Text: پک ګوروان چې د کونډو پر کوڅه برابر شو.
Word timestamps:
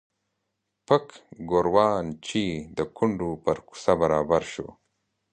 پک 0.87 1.07
ګوروان 1.49 2.05
چې 2.27 2.43
د 2.77 2.79
کونډو 2.95 3.29
پر 3.43 3.57
کوڅه 3.67 3.93
برابر 4.01 4.41
شو. 4.53 4.67